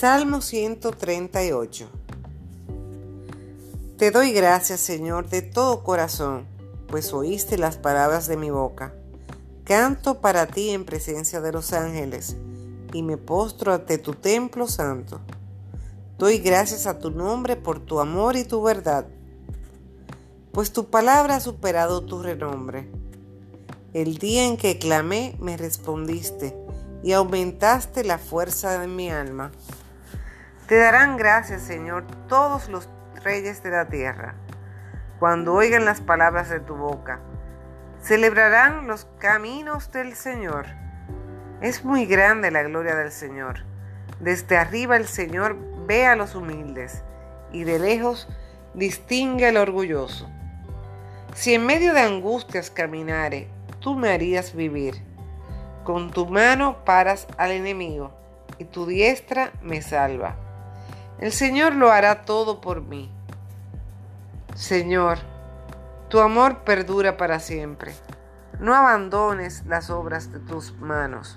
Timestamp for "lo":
61.74-61.92